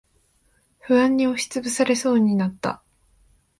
[0.79, 2.81] 不安に押しつぶされそうになった。